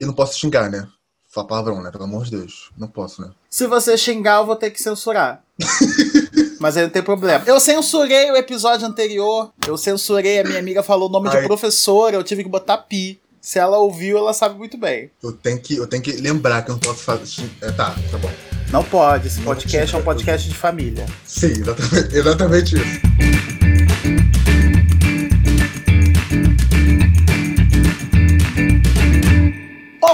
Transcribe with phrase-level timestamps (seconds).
[0.00, 0.86] E não posso xingar, né?
[1.28, 1.90] Falar palavrão, né?
[1.90, 2.70] Pelo amor de Deus.
[2.76, 3.30] Não posso, né?
[3.50, 5.42] Se você xingar, eu vou ter que censurar.
[6.60, 7.44] Mas aí não tem problema.
[7.46, 9.52] Eu censurei o episódio anterior.
[9.66, 11.40] Eu censurei, a minha amiga falou o nome Ai.
[11.40, 13.20] de professora, eu tive que botar pi.
[13.40, 15.10] Se ela ouviu, ela sabe muito bem.
[15.22, 17.48] Eu tenho que, eu tenho que lembrar que eu não posso fazer.
[17.60, 18.30] É, tá, tá bom.
[18.72, 21.06] Não pode, esse Não podcast é um podcast de família.
[21.24, 23.45] Sim, exatamente, exatamente isso.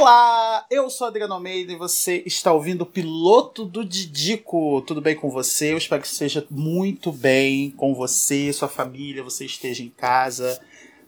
[0.02, 4.82] Olá, eu sou Adriano Almeida e você está ouvindo o piloto do Didico.
[4.82, 5.72] Tudo bem com você?
[5.72, 10.60] Eu espero que esteja muito bem com você, sua família, você esteja em casa.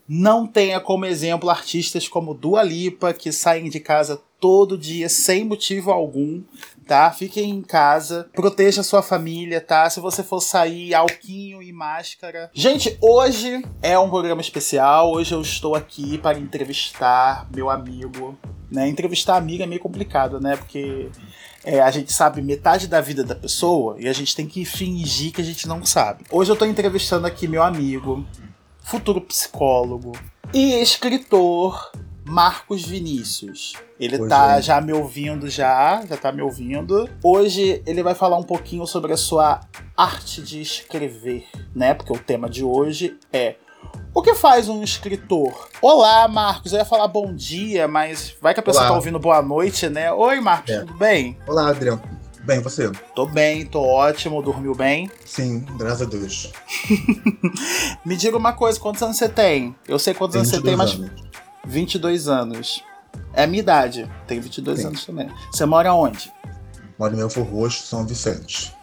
[0.06, 5.44] Não tenha como exemplo artistas como Dua Lipa, que saem de casa todo dia sem
[5.44, 6.42] motivo algum,
[6.86, 7.10] tá?
[7.10, 9.90] Fiquem em casa, proteja sua família, tá?
[9.90, 12.48] Se você for sair, alquinho e máscara.
[12.54, 15.10] Gente, hoje é um programa especial.
[15.10, 18.38] Hoje eu estou aqui para entrevistar meu amigo,
[18.74, 18.88] né?
[18.88, 20.56] Entrevistar amigo é meio complicado, né?
[20.56, 21.08] Porque
[21.64, 25.32] é, a gente sabe metade da vida da pessoa e a gente tem que fingir
[25.32, 26.24] que a gente não sabe.
[26.30, 28.26] Hoje eu tô entrevistando aqui meu amigo,
[28.82, 30.12] futuro psicólogo
[30.52, 31.90] e escritor
[32.24, 33.74] Marcos Vinícius.
[34.00, 34.62] Ele Pois tá é.
[34.62, 37.08] já me ouvindo já, já tá me ouvindo.
[37.22, 39.60] Hoje ele vai falar um pouquinho sobre a sua
[39.96, 41.94] arte de escrever, né?
[41.94, 43.56] Porque o tema de hoje é
[44.14, 45.68] o que faz um escritor?
[45.82, 46.72] Olá, Marcos.
[46.72, 48.90] Eu ia falar bom dia, mas vai que a pessoa Olá.
[48.92, 50.12] tá ouvindo boa noite, né?
[50.12, 50.80] Oi, Marcos, É.
[50.80, 51.36] tudo bem?
[51.46, 52.00] Olá, Adriano.
[52.42, 52.90] Bem, você?
[53.14, 55.10] Tô bem, tô ótimo, dormiu bem.
[55.24, 56.52] Sim, graças a Deus.
[58.04, 59.74] Me diga uma coisa, quantos anos você tem?
[59.88, 61.30] Eu sei quantos anos você tem, 22 mas anos.
[61.66, 62.84] 22 anos.
[63.32, 64.10] É a minha idade.
[64.26, 64.86] Tenho 22 Sim.
[64.88, 65.30] anos também.
[65.50, 66.30] Você mora onde?
[66.98, 68.74] Moro em Belfor Roxo, São Vicente.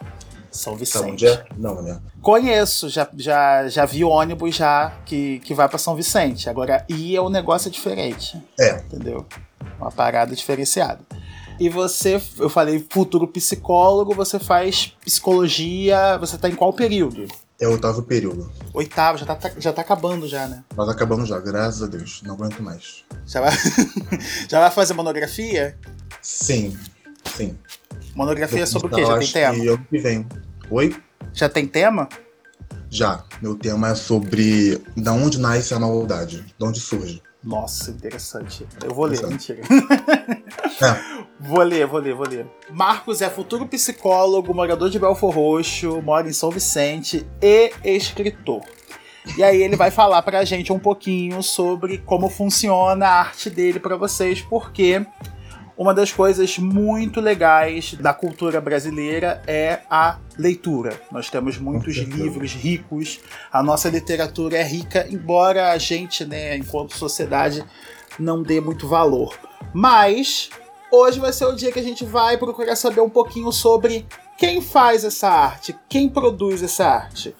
[0.52, 1.12] São Sabe Vicente.
[1.12, 1.46] onde é?
[1.58, 2.00] Não, né?
[2.22, 6.50] Conheço, já, já, já vi ônibus já que, que vai pra São Vicente.
[6.50, 8.42] Agora, ir é um negócio diferente.
[8.60, 8.76] É.
[8.76, 9.26] Entendeu?
[9.80, 11.00] Uma parada diferenciada.
[11.60, 17.28] E você, eu falei futuro psicólogo, você faz psicologia, você tá em qual período?
[17.60, 18.52] É o oitavo período.
[18.74, 20.64] Oitavo, já tá, já tá acabando já, né?
[20.76, 22.22] Nós acabamos já, graças a Deus.
[22.24, 23.04] Não aguento mais.
[23.28, 23.52] Já vai,
[24.50, 25.78] já vai fazer monografia?
[26.20, 26.76] Sim,
[27.36, 27.56] sim.
[28.16, 29.06] Monografia sobre o quê?
[29.06, 29.74] Já eu tem tema?
[29.74, 30.28] ano que vem.
[30.70, 30.96] Oi?
[31.34, 32.10] Já tem tema?
[32.90, 33.24] Já.
[33.42, 36.46] Meu tema é sobre da onde nasce a maldade.
[36.58, 37.22] De onde surge.
[37.44, 38.68] Nossa, interessante.
[38.84, 39.62] Eu vou ler, mentira.
[39.62, 41.22] É.
[41.44, 42.46] Vou ler, vou ler, vou ler.
[42.70, 48.62] Marcos é futuro psicólogo, morador de Belfor Roxo, mora em São Vicente e escritor.
[49.36, 53.80] E aí ele vai falar pra gente um pouquinho sobre como funciona a arte dele
[53.80, 55.04] pra vocês, porque
[55.82, 61.02] uma das coisas muito legais da cultura brasileira é a leitura.
[61.12, 63.20] Nós temos muitos livros ricos,
[63.52, 67.66] a nossa literatura é rica, embora a gente, né, enquanto sociedade,
[68.20, 69.36] não dê muito valor.
[69.74, 70.52] Mas
[70.92, 74.06] hoje vai ser o dia que a gente vai procurar saber um pouquinho sobre
[74.38, 77.34] quem faz essa arte, quem produz essa arte.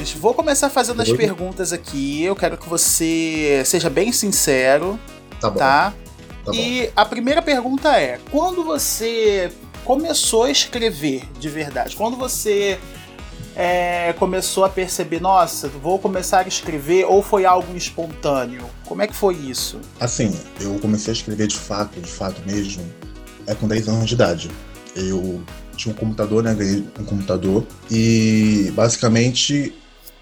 [0.00, 1.16] Marcos, vou começar fazendo as Oi.
[1.16, 2.22] perguntas aqui.
[2.22, 4.98] Eu quero que você seja bem sincero,
[5.40, 5.58] Tá bom.
[5.58, 5.94] tá?
[6.44, 6.54] Tá bom.
[6.54, 9.52] E a primeira pergunta é: quando você
[9.84, 11.96] começou a escrever de verdade?
[11.96, 12.78] Quando você
[13.54, 18.64] é, começou a perceber, nossa, vou começar a escrever, ou foi algo espontâneo?
[18.86, 19.80] Como é que foi isso?
[19.98, 22.82] Assim, eu comecei a escrever de fato, de fato mesmo,
[23.46, 24.50] é com 10 anos de idade.
[24.96, 25.42] Eu
[25.76, 26.54] tinha um computador, né?
[26.54, 27.66] Ganhei um computador.
[27.90, 29.74] E basicamente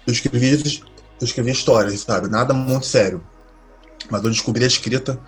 [0.05, 2.27] eu escrevia, eu escrevia histórias, sabe?
[2.27, 3.23] Nada muito sério.
[4.09, 5.19] Mas eu descobri a escrita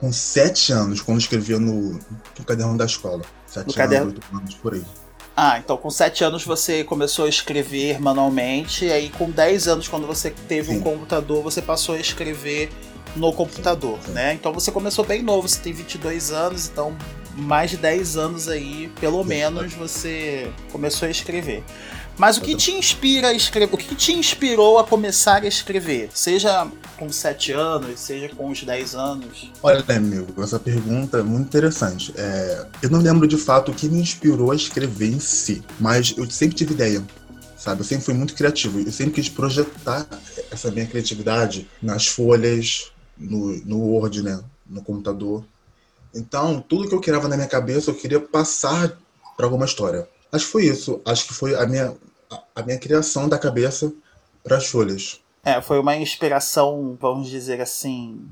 [0.00, 3.22] com 7 anos, quando escrevia no, no caderno da escola.
[3.46, 4.06] 7 No anos, caderno?
[4.08, 4.84] 8 anos por aí.
[5.36, 9.88] Ah, então com 7 anos você começou a escrever manualmente, e aí com 10 anos,
[9.88, 10.80] quando você teve um Sim.
[10.80, 12.70] computador, você passou a escrever
[13.14, 14.12] no computador, sim.
[14.12, 14.34] né?
[14.34, 16.96] Então você começou bem novo, você tem 22 anos, então
[17.36, 19.28] mais de 10 anos aí, pelo Sim.
[19.28, 21.62] menos, você começou a escrever.
[22.18, 23.72] Mas o que te inspira a escrever?
[23.72, 26.10] O que te inspirou a começar a escrever?
[26.12, 26.66] Seja
[26.98, 29.52] com 7 anos, seja com os 10 anos.
[29.62, 32.12] Olha, amigo, essa pergunta é muito interessante.
[32.16, 36.12] É, eu não lembro de fato o que me inspirou a escrever em si, mas
[36.16, 37.06] eu sempre tive ideia,
[37.56, 37.82] sabe?
[37.82, 38.80] Eu sempre fui muito criativo.
[38.80, 40.04] Eu sempre quis projetar
[40.50, 44.40] essa minha criatividade nas folhas, no, no Word, né?
[44.66, 45.44] No computador.
[46.12, 48.98] Então, tudo que eu criava na minha cabeça, eu queria passar
[49.36, 50.08] para alguma história.
[50.32, 51.00] Acho que foi isso.
[51.04, 51.94] Acho que foi a minha,
[52.54, 53.92] a- minha criação da cabeça
[54.42, 55.20] para as folhas.
[55.44, 58.28] É, foi uma inspiração, vamos dizer assim,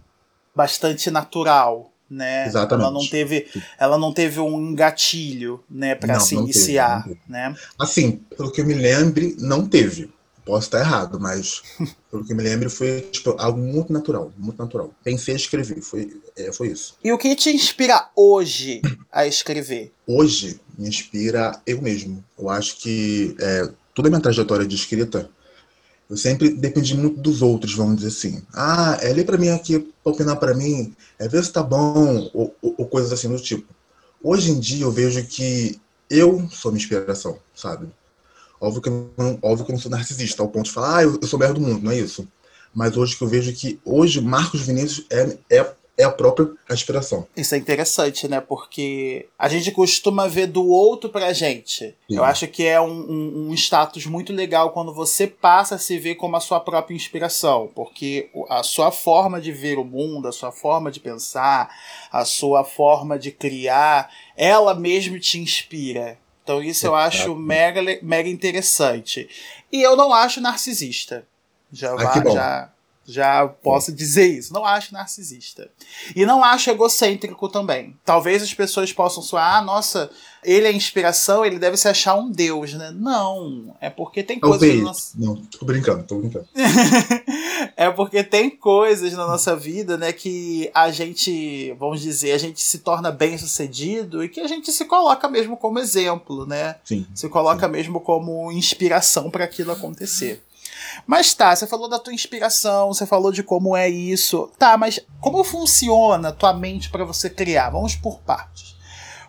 [0.55, 2.47] bastante natural, né?
[2.47, 2.85] Exatamente.
[2.85, 3.49] Ela não teve,
[3.79, 7.55] ela não teve um gatilho, né, para se iniciar, teve, né?
[7.79, 10.11] Assim, pelo que eu me lembre, não teve.
[10.45, 11.63] Posso estar errado, mas
[12.11, 14.93] pelo que eu me lembro foi tipo, algo muito natural, muito natural.
[15.03, 16.97] Pensei em escrever, foi, é, foi isso.
[17.03, 19.93] E o que te inspira hoje a escrever?
[20.07, 22.25] Hoje me inspira eu mesmo.
[22.39, 25.29] Eu acho que é, toda a minha trajetória de escrita
[26.09, 28.43] eu sempre dependi muito dos outros, vamos dizer assim.
[28.55, 32.55] Ah, é ler para mim aqui, opinar para mim, é ver se tá bom, ou,
[32.63, 33.67] ou, ou, coisas assim do tipo.
[34.23, 37.89] Hoje em dia eu vejo que eu sou minha inspiração, sabe?
[38.61, 41.19] Óbvio que, eu não, óbvio que não sou narcisista, ao ponto de falar, ah, eu,
[41.21, 42.27] eu sou melhor do mundo, não é isso.
[42.73, 47.27] Mas hoje que eu vejo que hoje Marcos Vinícius é, é é a própria aspiração.
[47.35, 48.41] Isso é interessante, né?
[48.41, 51.87] Porque a gente costuma ver do outro pra gente.
[51.87, 52.17] Sim.
[52.17, 55.99] Eu acho que é um, um, um, status muito legal quando você passa a se
[55.99, 57.71] ver como a sua própria inspiração.
[57.75, 61.75] Porque a sua forma de ver o mundo, a sua forma de pensar,
[62.13, 66.19] a sua forma de criar, ela mesmo te inspira.
[66.45, 69.29] Então isso eu acho mega, mega interessante.
[69.73, 71.27] E eu não acho narcisista.
[71.73, 72.71] Já, ah, já
[73.06, 74.53] já posso dizer isso.
[74.53, 75.70] Não acho narcisista.
[76.14, 77.97] E não acho egocêntrico também.
[78.05, 80.11] Talvez as pessoas possam soar, ah, nossa,
[80.47, 82.93] ele é inspiração, ele deve se achar um deus, né?
[82.94, 83.75] Não.
[83.81, 84.76] É porque tem coisas.
[84.76, 85.12] Na nossa...
[85.17, 86.47] Não, tô brincando, tô brincando.
[87.76, 92.61] é porque tem coisas na nossa vida, né, que a gente, vamos dizer, a gente
[92.62, 96.76] se torna bem sucedido e que a gente se coloca mesmo como exemplo, né?
[96.85, 97.06] Sim.
[97.14, 97.73] Se coloca sim.
[97.73, 100.43] mesmo como inspiração para aquilo acontecer.
[101.06, 104.50] Mas tá, você falou da tua inspiração, você falou de como é isso.
[104.59, 107.71] Tá, mas como funciona a tua mente para você criar?
[107.71, 108.77] Vamos por partes.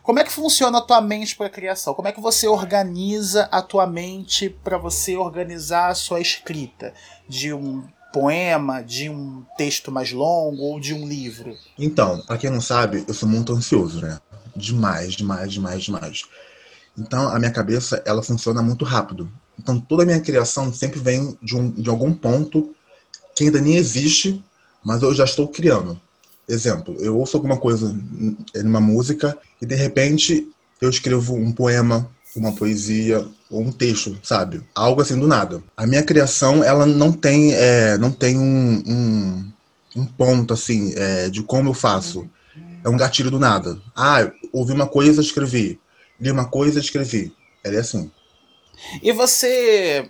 [0.08, 1.94] Como é que funciona a tua mente para criação?
[1.94, 6.94] Como é que você organiza a tua mente para você organizar a sua escrita
[7.28, 7.84] de um
[8.14, 11.54] poema, de um texto mais longo ou de um livro?
[11.78, 14.18] Então, para quem não sabe, eu sou muito ansioso, né?
[14.56, 16.22] Demais, demais, demais, demais.
[16.98, 19.30] Então, a minha cabeça, ela funciona muito rápido.
[19.60, 22.74] Então, toda a minha criação sempre vem de, um, de algum ponto
[23.36, 24.44] que ainda nem existe,
[24.84, 26.00] mas eu já estou criando.
[26.48, 27.94] Exemplo, eu ouço alguma coisa
[28.56, 30.48] numa música e, de repente,
[30.80, 34.62] eu escrevo um poema, uma poesia ou um texto, sabe?
[34.74, 35.62] Algo assim do nada.
[35.76, 39.52] A minha criação, ela não tem, é, não tem um, um,
[39.98, 42.30] um ponto, assim, é, de como eu faço.
[42.84, 43.78] É um gatilho do nada.
[43.96, 45.80] Ah, ouvi uma coisa, escrevi.
[46.20, 47.34] Li uma coisa, escrevi.
[47.64, 48.10] Ela é assim.
[49.02, 50.10] E você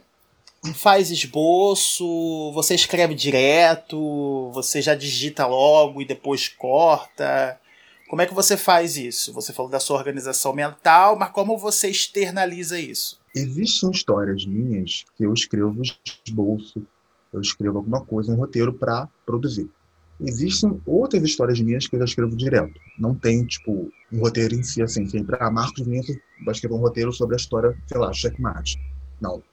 [0.73, 7.59] faz esboço, você escreve direto, você já digita logo e depois corta.
[8.09, 9.33] Como é que você faz isso?
[9.33, 13.19] Você falou da sua organização mental, mas como você externaliza isso?
[13.35, 15.81] Existem histórias minhas que eu escrevo
[16.25, 16.85] esboço,
[17.33, 19.69] eu escrevo alguma coisa, um roteiro para produzir.
[20.19, 22.79] Existem outras histórias minhas que eu já escrevo direto.
[22.97, 26.79] Não tem, tipo, um roteiro em si, assim, sempre, ah, Marcos Vinícius vai escrever um
[26.79, 28.79] roteiro sobre a história, sei lá, Checkmate.
[29.21, 29.43] Não.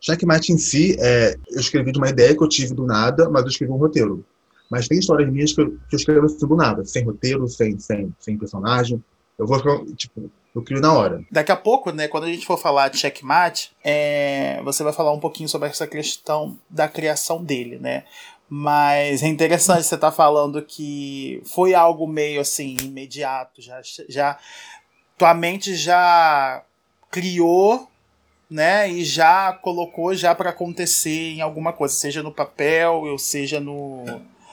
[0.00, 3.42] Checkmate em si, é, eu escrevi de uma ideia que eu tive do nada, mas
[3.42, 4.24] eu escrevi um roteiro.
[4.70, 7.78] Mas tem histórias minhas que eu, que eu escrevo assim do nada, sem roteiro, sem,
[7.78, 9.02] sem, sem personagem.
[9.38, 9.58] Eu vou,
[9.94, 11.24] tipo, eu crio na hora.
[11.30, 15.12] Daqui a pouco, né, quando a gente for falar de checkmate, é, você vai falar
[15.12, 18.04] um pouquinho sobre essa questão da criação dele, né?
[18.48, 23.62] Mas é interessante você estar tá falando que foi algo meio assim, imediato.
[23.62, 24.38] Já, já
[25.16, 26.62] tua mente já
[27.10, 27.88] criou,
[28.50, 28.88] né?
[28.90, 34.04] E já colocou já para acontecer em alguma coisa, seja no papel ou seja no,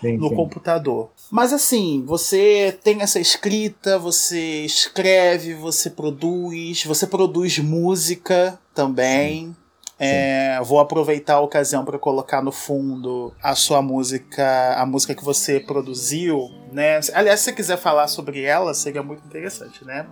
[0.04, 0.36] no sim.
[0.36, 1.10] computador.
[1.30, 9.48] Mas assim, você tem essa escrita, você escreve, você produz, você produz música também.
[9.48, 9.61] Sim.
[10.04, 15.24] É, vou aproveitar a ocasião para colocar no fundo a sua música, a música que
[15.24, 17.00] você produziu, né?
[17.14, 20.08] Aliás, se você quiser falar sobre ela, seria muito interessante, né?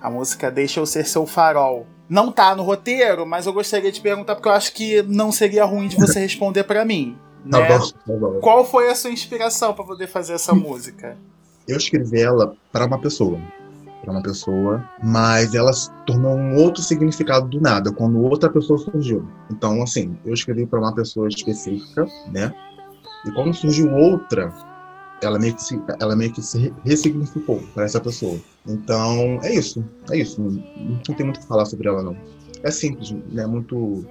[0.00, 1.88] A música Deixa Eu Ser Seu Farol.
[2.08, 5.64] Não tá no roteiro, mas eu gostaria de perguntar porque eu acho que não seria
[5.64, 7.18] ruim de você responder para mim.
[7.50, 7.66] Tá né?
[7.66, 8.40] Tá bom, tá bom.
[8.40, 11.18] Qual foi a sua inspiração para poder fazer essa música?
[11.66, 13.40] Eu escrevi ela para uma pessoa
[14.02, 18.78] para uma pessoa, mas ela se tornou um outro significado do nada, quando outra pessoa
[18.78, 19.26] surgiu.
[19.50, 22.52] Então, assim, eu escrevi para uma pessoa específica, né?
[23.24, 24.52] E quando surgiu outra,
[25.22, 28.38] ela meio que se, ela meio que se ressignificou para essa pessoa.
[28.66, 29.84] Então, é isso.
[30.10, 30.40] É isso.
[30.40, 32.16] Não, não tem muito o que falar sobre ela, não.
[32.62, 33.46] É simples, né?
[33.46, 34.04] Muito.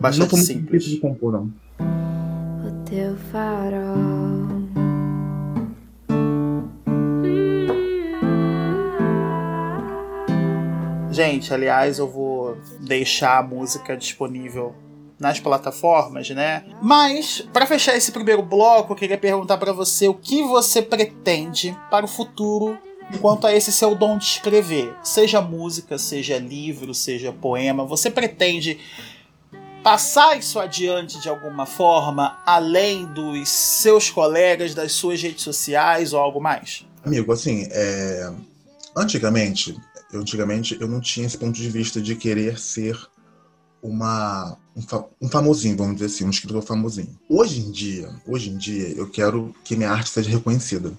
[0.00, 0.84] Bastante não foi muito simples.
[0.84, 1.52] de compor, não.
[2.66, 4.47] O teu farol
[11.18, 14.72] Gente, aliás, eu vou deixar a música disponível
[15.18, 16.62] nas plataformas, né?
[16.80, 21.76] Mas para fechar esse primeiro bloco, eu queria perguntar para você o que você pretende
[21.90, 22.78] para o futuro
[23.20, 27.84] quanto a esse seu dom de escrever, seja música, seja livro, seja poema.
[27.84, 28.78] Você pretende
[29.82, 36.20] passar isso adiante de alguma forma, além dos seus colegas, das suas redes sociais ou
[36.20, 36.86] algo mais?
[37.04, 38.30] Amigo, assim, é...
[38.96, 39.76] antigamente,
[40.12, 42.98] eu, antigamente eu não tinha esse ponto de vista de querer ser
[43.82, 47.18] uma, um, fa um, famosinho, vamos dizer assim, um escritor famosinho.
[47.28, 50.92] Hoje em dia, hoje em dia, eu quero que minha arte seja reconhecida.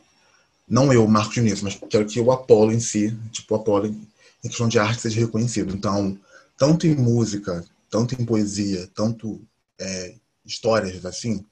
[0.67, 4.07] Não eu, Marcos Vinícius, mas quero que o Apolo em si, tipo o Apolo em
[4.43, 5.75] questão de arte, seja reconhecido.
[5.75, 6.17] Então,
[6.57, 9.41] tanto em música, tanto em poesia, tanto
[9.79, 11.43] é, histórias assim,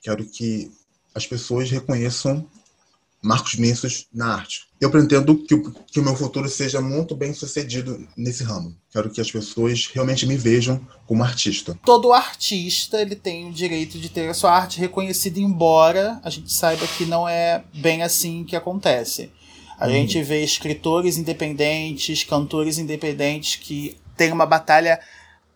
[0.00, 0.70] quero que
[1.14, 2.48] as pessoas reconheçam
[3.22, 4.62] Marcos Vinícius na arte.
[4.80, 8.74] Eu pretendo que o, que o meu futuro seja muito bem sucedido nesse ramo.
[8.90, 11.78] Quero que as pessoas realmente me vejam como artista.
[11.84, 16.50] Todo artista ele tem o direito de ter a sua arte reconhecida, embora a gente
[16.50, 19.30] saiba que não é bem assim que acontece.
[19.78, 19.90] A hum.
[19.90, 24.98] gente vê escritores independentes, cantores independentes que têm uma batalha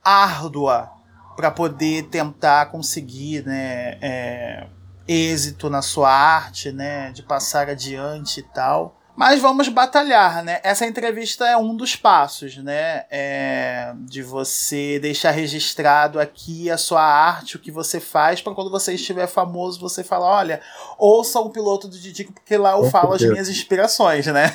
[0.03, 0.91] árdua
[1.35, 4.67] para poder tentar conseguir né, é,
[5.07, 9.01] êxito na sua arte, né, de passar adiante e tal.
[9.17, 10.59] Mas vamos batalhar, né?
[10.65, 13.05] Essa entrevista é um dos passos, né?
[13.09, 18.71] É de você deixar registrado aqui a sua arte, o que você faz, para quando
[18.71, 20.61] você estiver famoso, você falar: olha,
[20.99, 23.27] ouça o piloto do Didico, porque lá eu com falo certeza.
[23.27, 24.53] as minhas inspirações, né?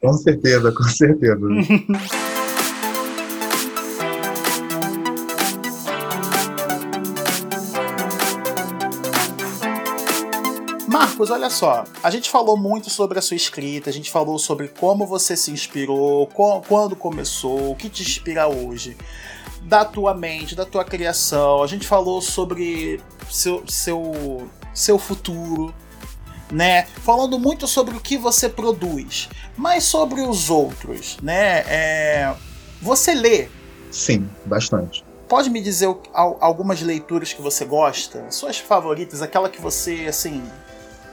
[0.00, 1.40] Com certeza, com certeza.
[11.22, 11.84] Marcos, olha só.
[12.02, 15.50] A gente falou muito sobre a sua escrita, a gente falou sobre como você se
[15.50, 18.96] inspirou, quando começou, o que te inspira hoje,
[19.62, 21.62] da tua mente, da tua criação.
[21.62, 23.00] A gente falou sobre
[23.30, 25.72] seu, seu, seu futuro,
[26.50, 26.86] né?
[27.04, 31.60] Falando muito sobre o que você produz, mas sobre os outros, né?
[31.68, 32.34] É...
[32.80, 33.48] Você lê?
[33.90, 35.04] Sim, bastante.
[35.28, 38.30] Pode me dizer algumas leituras que você gosta?
[38.30, 40.42] Suas favoritas, aquela que você, assim,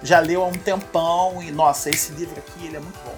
[0.04, 3.16] já leu há um tempão e, nossa, esse livro aqui ele é muito bom.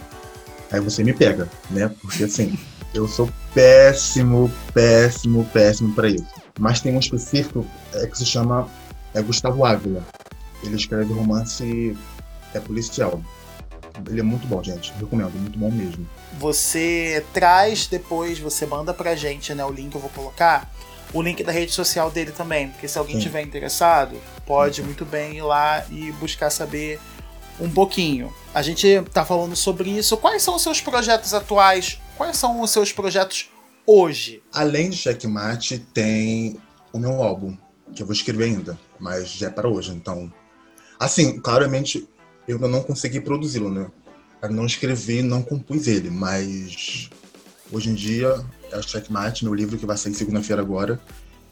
[0.71, 1.91] Aí você me pega, né?
[2.01, 2.57] Porque assim,
[2.93, 6.25] eu sou péssimo, péssimo, péssimo para isso.
[6.59, 8.69] Mas tem um específico é, que se chama
[9.13, 10.05] é Gustavo Ávila.
[10.63, 11.97] Ele escreve romance
[12.53, 13.21] é policial.
[14.07, 14.93] Ele é muito bom, gente.
[14.93, 16.07] Recomendo, muito bom mesmo.
[16.39, 19.63] Você traz depois, você manda pra gente, né?
[19.65, 20.71] O link eu vou colocar
[21.13, 24.15] o link da rede social dele também, porque se alguém estiver interessado,
[24.45, 26.99] pode muito bem ir lá e buscar saber
[27.59, 28.33] um pouquinho.
[28.53, 30.17] A gente está falando sobre isso.
[30.17, 31.99] Quais são os seus projetos atuais?
[32.17, 33.49] Quais são os seus projetos
[33.85, 34.41] hoje?
[34.53, 36.57] Além de Checkmate, tem
[36.93, 37.55] o meu álbum,
[37.93, 39.91] que eu vou escrever ainda, mas já é para hoje.
[39.91, 40.31] Então,
[40.99, 42.07] assim, claramente
[42.47, 43.89] eu não consegui produzi-lo, né?
[44.41, 47.09] Eu não escrevi, não compus ele, mas
[47.71, 50.99] hoje em dia é o Checkmate, meu livro que vai sair segunda-feira agora,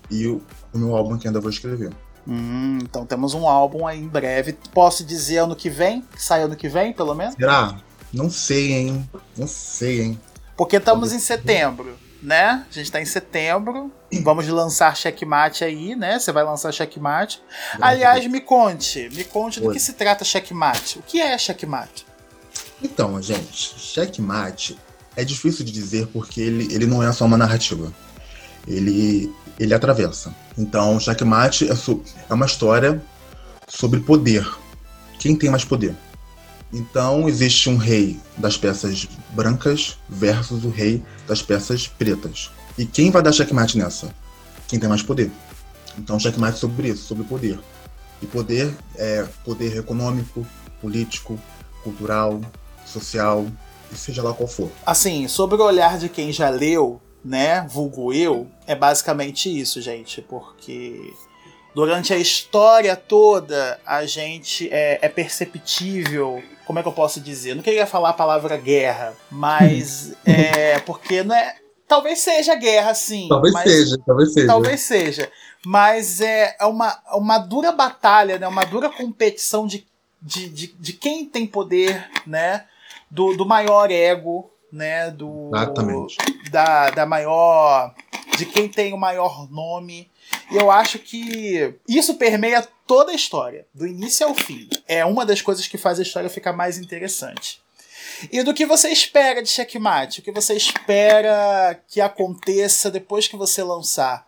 [0.10, 0.42] e o,
[0.74, 1.92] o, meu álbum que ainda vou escrever.
[2.28, 4.58] Hum, então temos um álbum aí em breve.
[4.74, 6.02] Posso dizer ano que vem?
[6.02, 7.36] Que sai ano que vem, pelo menos?
[7.36, 7.80] Será?
[8.12, 9.10] Não sei, hein?
[9.38, 10.22] Não sei, hein?
[10.58, 12.66] Porque estamos em setembro, né?
[12.70, 13.92] A gente tá em setembro.
[14.24, 16.20] Vamos lançar Checkmate aí, né?
[16.20, 17.42] Você vai lançar Checkmate.
[17.80, 21.00] Aliás, me conte, me conte do que se trata Checkmate.
[21.00, 22.06] O que é Checkmate?
[22.82, 24.78] Então, gente, Checkmate
[25.16, 27.92] é difícil de dizer porque ele, ele não é só uma narrativa.
[28.68, 30.34] Ele, ele atravessa.
[30.58, 31.74] Então, Checkmate é,
[32.30, 33.02] é uma história
[33.68, 34.48] sobre poder.
[35.20, 35.96] Quem tem mais poder?
[36.72, 42.52] Então, existe um rei das peças brancas versus o rei das peças pretas.
[42.78, 44.14] E quem vai dar checkmate nessa?
[44.68, 45.32] Quem tem mais poder.
[45.98, 47.60] Então, checkmate é sobre isso, sobre poder.
[48.22, 50.46] E poder é poder econômico,
[50.80, 51.40] político,
[51.84, 52.40] cultural,
[52.86, 53.48] social,
[53.96, 54.70] seja lá qual for.
[54.86, 60.22] Assim, sobre o olhar de quem já leu, né, vulgo eu, é basicamente isso, gente,
[60.22, 61.14] porque
[61.74, 67.50] durante a história toda a gente é, é perceptível como é que eu posso dizer?
[67.50, 71.56] Eu não queria falar a palavra guerra, mas é porque não é.
[71.88, 73.26] Talvez seja guerra, sim.
[73.28, 74.46] Talvez seja, talvez seja.
[74.46, 75.32] Talvez seja.
[75.66, 78.48] Mas é, é uma, uma dura batalha, né?
[78.48, 79.84] uma dura competição de,
[80.22, 82.66] de, de, de quem tem poder, né?
[83.10, 85.12] Do, do maior ego, né?
[85.12, 86.18] Do, Exatamente.
[86.52, 87.94] Da, da maior.
[88.38, 90.10] De quem tem o maior nome.
[90.52, 94.70] E eu acho que isso permeia toda a história, do início ao fim.
[94.88, 97.62] É uma das coisas que faz a história ficar mais interessante.
[98.32, 100.20] E do que você espera de Checkmate?
[100.20, 104.28] O que você espera que aconteça depois que você lançar?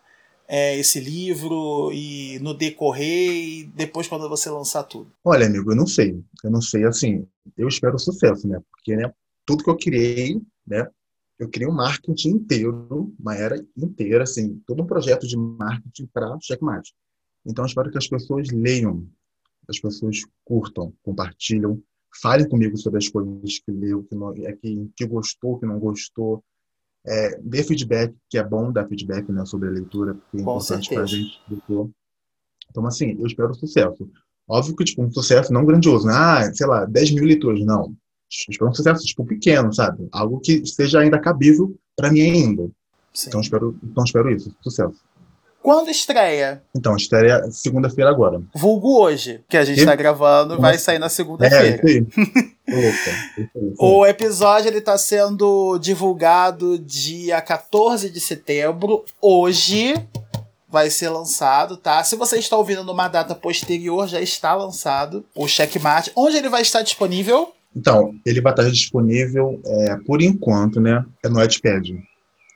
[0.53, 5.09] É, esse livro e no decorrer e depois quando você lançar tudo?
[5.23, 6.21] Olha, amigo, eu não sei.
[6.43, 7.25] Eu não sei, assim,
[7.57, 8.61] eu espero sucesso, né?
[8.69, 9.13] Porque, né,
[9.45, 10.85] tudo que eu criei, né,
[11.39, 16.37] eu criei um marketing inteiro, uma era inteira, assim, todo um projeto de marketing para
[16.41, 16.93] Checkmate.
[17.45, 19.07] Então, eu espero que as pessoas leiam,
[19.69, 21.81] as pessoas curtam, compartilham,
[22.21, 25.79] falem comigo sobre as coisas que leu, que, não, é, que, que gostou, que não
[25.79, 26.43] gostou,
[27.05, 30.89] é, dê feedback, que é bom dar feedback né, sobre a leitura, porque é importante
[30.89, 31.41] para a gente.
[32.69, 34.09] Então, assim, eu espero sucesso.
[34.47, 36.13] Óbvio que, tipo, um sucesso não grandioso, né?
[36.15, 37.65] Ah, sei lá, 10 mil leitores.
[37.65, 37.85] Não.
[37.85, 40.07] Eu espero um sucesso, tipo, pequeno, sabe?
[40.11, 42.69] Algo que seja ainda cabível para mim ainda.
[43.13, 43.29] Sim.
[43.29, 44.55] Então, espero, então, espero isso.
[44.61, 44.95] Sucesso.
[45.61, 46.63] Quando estreia?
[46.75, 48.41] Então, estreia segunda-feira agora.
[48.55, 51.79] Vulgo hoje, que a gente está gravando, vai sair na segunda-feira.
[51.83, 51.99] É,
[52.67, 53.75] isso aí.
[53.77, 59.05] o episódio ele tá sendo divulgado dia 14 de setembro.
[59.21, 59.93] Hoje
[60.67, 62.03] vai ser lançado, tá?
[62.03, 66.11] Se você está ouvindo numa data posterior, já está lançado o Checkmate.
[66.15, 67.53] Onde ele vai estar disponível?
[67.75, 71.05] Então, ele vai estar disponível, é, por enquanto, né?
[71.23, 71.93] É no Edpad.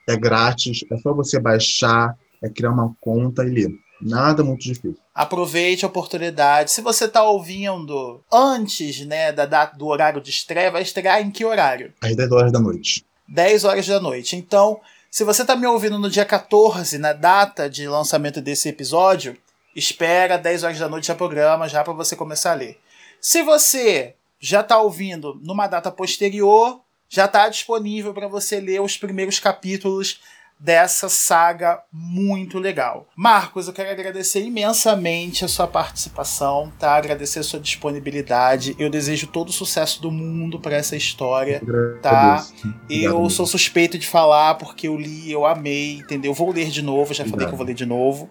[0.07, 3.69] É grátis, é só você baixar é criar uma conta e ler.
[4.01, 4.97] Nada muito difícil.
[5.13, 6.71] Aproveite a oportunidade.
[6.71, 11.31] Se você está ouvindo antes né, da data, do horário de estreia, vai estrear em
[11.31, 11.93] que horário?
[12.01, 13.05] Às 10 horas da noite.
[13.27, 14.35] 10 horas da noite.
[14.35, 19.37] Então, se você está me ouvindo no dia 14, na data de lançamento desse episódio,
[19.75, 22.77] espera 10 horas da noite a programa já para você começar a ler.
[23.21, 28.97] Se você já está ouvindo numa data posterior, já está disponível para você ler os
[28.97, 30.19] primeiros capítulos
[30.59, 33.07] dessa saga muito legal.
[33.15, 36.95] Marcos, eu quero agradecer imensamente a sua participação, tá?
[36.95, 38.75] Agradecer a sua disponibilidade.
[38.79, 41.62] Eu desejo todo o sucesso do mundo para essa história,
[42.01, 42.45] tá?
[42.89, 46.33] Eu sou suspeito de falar porque eu li, eu amei, entendeu?
[46.33, 48.29] Vou ler de novo, já falei que eu vou ler de novo.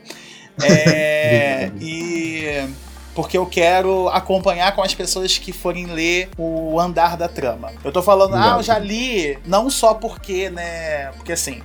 [0.62, 2.68] É, e
[3.14, 7.72] porque eu quero acompanhar com as pessoas que forem ler o andar da trama.
[7.84, 11.12] Eu tô falando, ah, eu já li, não só porque, né?
[11.12, 11.62] Porque assim,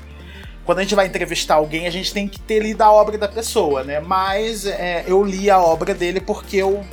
[0.69, 3.27] quando a gente vai entrevistar alguém, a gente tem que ter lido a obra da
[3.27, 3.99] pessoa, né?
[3.99, 6.86] Mas é, eu li a obra dele porque eu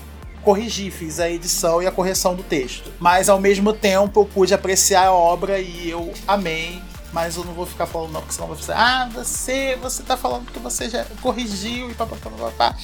[0.43, 2.91] corrigi, fiz a edição e a correção do texto.
[2.99, 6.81] Mas ao mesmo tempo eu pude apreciar a obra e eu amei.
[7.13, 10.17] Mas eu não vou ficar falando não, porque senão vai dizer, ah, você, você tá
[10.17, 12.75] falando que você já corrigiu e papapá.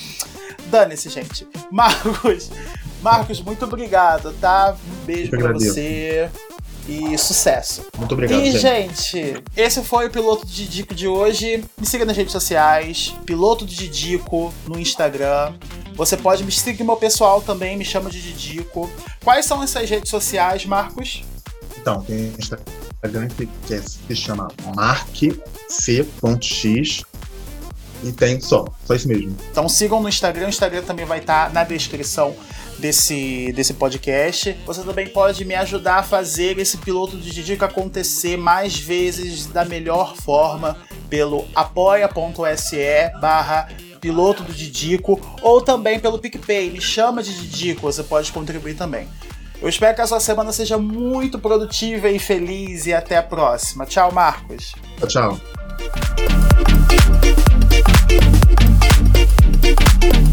[0.66, 1.48] Dane-se, gente.
[1.72, 2.50] Marcos,
[3.00, 4.76] Marcos, muito obrigado, tá?
[4.86, 6.30] Um beijo pra você
[6.88, 7.86] e sucesso.
[7.96, 8.40] Muito obrigado.
[8.42, 11.64] E, gente, esse foi o Piloto do Didico de hoje.
[11.78, 15.54] Me siga nas redes sociais, Piloto do Didico no Instagram.
[15.94, 18.90] Você pode me seguir meu pessoal também, me chama de Didico.
[19.22, 21.22] Quais são essas redes sociais, Marcos?
[21.78, 25.42] Então, tem Instagram que, que, é, se chama markc.x
[28.02, 29.36] e tem só, só isso mesmo.
[29.50, 32.34] Então sigam no Instagram, o Instagram também vai estar tá na descrição
[32.78, 34.56] desse, desse podcast.
[34.66, 39.64] Você também pode me ajudar a fazer esse piloto de Didico acontecer mais vezes da
[39.64, 40.76] melhor forma
[41.08, 43.68] pelo apoia.se barra
[44.00, 46.70] piloto do Didico ou também pelo PicPay.
[46.70, 49.08] Me chama de Didico, você pode contribuir também.
[49.62, 53.86] Eu espero que a sua semana seja muito produtiva e feliz e até a próxima.
[53.86, 54.74] Tchau, Marcos.
[54.98, 56.41] Tchau, tchau.
[59.62, 60.31] Thank you.